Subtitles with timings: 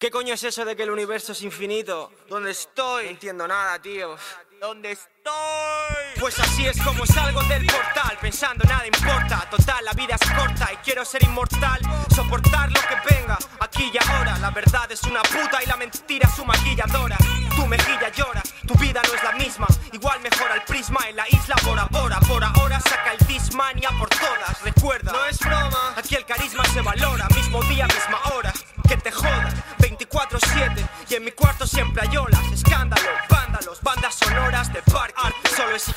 [0.00, 2.10] ¿Qué coño es eso de que el universo es infinito?
[2.26, 3.04] ¿Dónde estoy?
[3.04, 4.16] No entiendo nada, tío.
[4.58, 6.18] ¿Dónde estoy?
[6.18, 9.46] Pues así es como salgo del portal, pensando nada importa.
[9.50, 11.80] Total, la vida es corta y quiero ser inmortal.
[12.14, 14.38] Soportar lo que venga, aquí y ahora.
[14.38, 17.18] La verdad es una puta y la mentira su maquilladora.
[17.54, 19.66] Tu mejilla llora, tu vida no es la misma.
[19.92, 22.20] Igual mejora el prisma en la isla Bora Bora.
[22.20, 24.62] Por ahora saca el Dismania por todas.
[24.62, 25.94] Recuerda, no es broma.
[25.94, 28.09] Aquí el carisma se valora, mismo día, misma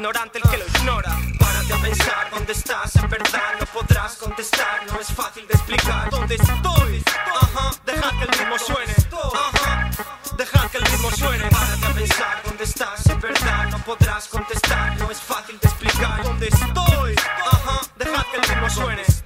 [0.00, 1.14] ignorante el que lo ignora.
[1.38, 4.86] Párate a pensar dónde estás, en verdad no podrás contestar.
[4.90, 7.04] No es fácil de explicar dónde estoy.
[7.38, 8.94] Ajá, deja que el ritmo suene.
[9.34, 9.90] Ajá,
[10.38, 11.50] deja que el ritmo suene.
[11.50, 14.96] Párate a pensar dónde estás, en verdad no podrás contestar.
[14.96, 17.14] No es fácil de explicar dónde estoy.
[17.52, 19.19] Ajá, deja que el ritmo suene.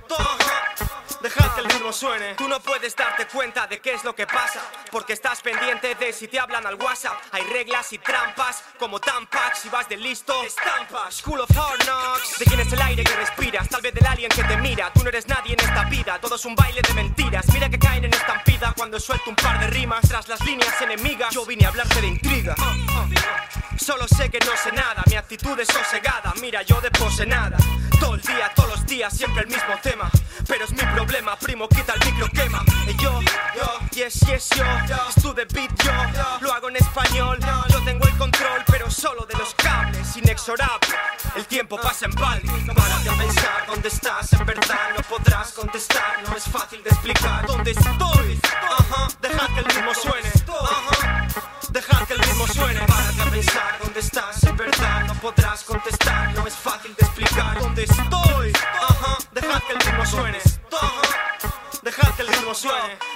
[2.37, 6.13] Tú no puedes darte cuenta de qué es lo que pasa, porque estás pendiente de
[6.13, 7.15] si te hablan al WhatsApp.
[7.33, 11.17] Hay reglas y trampas, como Tampax, si vas de listo, estampas.
[11.17, 14.31] School of Hard Knocks, de quién es el aire que respiras, tal vez del alien
[14.31, 14.91] que te mira.
[14.95, 17.47] Tú no eres nadie en esta vida, todo es un baile de mentiras.
[17.53, 18.15] Mira que caen en
[18.73, 21.35] cuando suelto un par de rimas tras las líneas enemigas.
[21.35, 22.55] Yo vine a hablarte de intriga.
[23.77, 26.33] Solo sé que no sé nada, mi actitud es sosegada.
[26.41, 27.57] Mira, yo de pose nada.
[28.01, 30.11] Todo el día, todos los días, siempre el mismo tema.
[30.47, 32.63] Pero es mi problema, primo, quita el micro, quema.
[32.87, 33.21] Y yo,
[33.57, 34.65] yo, yes, yes, yo.
[35.09, 35.93] Estuve beat, yo.
[36.41, 37.39] Lo hago en español.
[37.69, 40.17] Yo tengo el control, pero solo de los cables.
[40.17, 40.89] Inexorable.
[41.37, 42.49] El tiempo pasa en balde.
[42.75, 44.33] Párate a pensar dónde estás.
[44.33, 46.23] En verdad no podrás contestar.
[46.29, 48.41] No es fácil de explicar dónde estoy.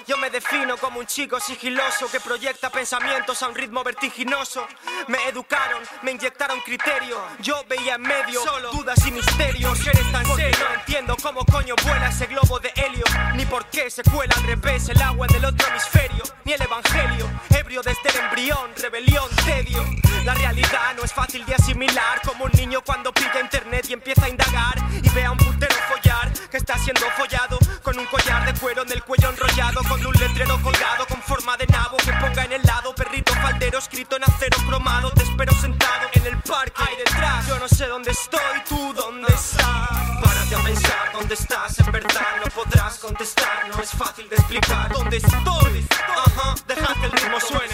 [0.06, 4.66] Yo me defino como un chico sigiloso que proyecta pensamientos a un ritmo vertiginoso.
[5.06, 7.20] Me educaron, me inyectaron criterio.
[7.38, 9.86] Yo veía en medio solo dudas y misterios.
[9.86, 13.04] Eres tan serio, no entiendo cómo coño vuela ese globo de helio.
[13.36, 16.24] Ni por qué se cuela al revés el agua del otro hemisferio.
[16.44, 19.84] Ni el evangelio, ebrio desde el embrión, rebelión, tedio.
[20.24, 22.20] La realidad no es fácil de asimilar.
[22.22, 24.78] Como un niño cuando pilla internet y empieza a indagar.
[25.00, 27.58] Y ve a un putero follar que está siendo follado.
[27.88, 29.80] Con un collar de cuero en el cuello enrollado.
[29.88, 32.94] Con un letrero colgado con forma de nabo que ponga en el lado.
[32.94, 35.10] Perrito faldero escrito en acero cromado.
[35.12, 36.82] Te espero sentado en el parque.
[36.82, 39.88] Ahí detrás, yo no sé dónde estoy, tú dónde estás.
[40.22, 41.78] Párate a pensar dónde estás.
[41.78, 43.68] En verdad no podrás contestar.
[43.74, 45.86] No es fácil de explicar dónde estoy.
[46.26, 47.67] Ajá, deja que el ritmo suene.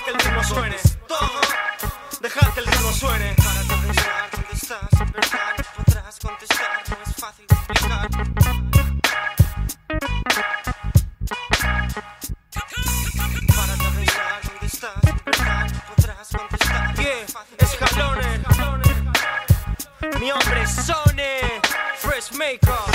[0.00, 0.76] Ajá, deja que el ritmo suene.
[1.10, 1.40] Ajá,
[2.20, 3.34] deja que el ritmo suene.
[3.36, 4.90] Párate a pensar dónde estás.
[5.12, 6.82] Verdad podrás contestar.
[6.88, 8.08] No es fácil de explicar.
[13.56, 15.00] Párate a pensar dónde estás.
[15.24, 16.94] Verdad podrás contestar.
[16.96, 17.26] Yeah,
[17.58, 18.40] escalones.
[20.18, 21.60] Mi hombre Sone,
[21.98, 22.89] Fresh Maker.